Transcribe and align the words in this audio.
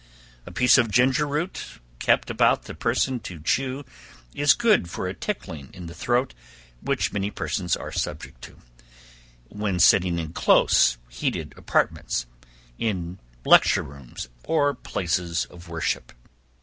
A 0.47 0.51
piece 0.51 0.79
of 0.79 0.89
ginger 0.89 1.27
root, 1.27 1.77
kept 1.99 2.31
about 2.31 2.63
the 2.63 2.73
person 2.73 3.19
to 3.19 3.39
chew, 3.39 3.85
is 4.33 4.55
good 4.55 4.89
for 4.89 5.07
a 5.07 5.13
tickling 5.13 5.69
in 5.73 5.85
the 5.85 5.93
throat, 5.93 6.33
which 6.81 7.13
many 7.13 7.29
persons 7.29 7.75
are 7.75 7.91
subject 7.91 8.41
to, 8.41 8.57
when 9.49 9.77
sitting 9.79 10.17
in 10.17 10.33
close 10.33 10.97
heated 11.07 11.53
apartments, 11.55 12.25
in 12.79 13.19
lecture 13.45 13.83
rooms, 13.83 14.27
or 14.43 14.73
places 14.73 15.45
of 15.51 15.69
worship. 15.69 16.11